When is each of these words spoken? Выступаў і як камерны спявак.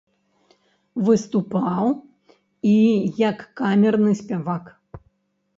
Выступаў 1.09 1.85
і 2.71 2.73
як 3.29 3.37
камерны 3.63 4.11
спявак. 4.23 4.65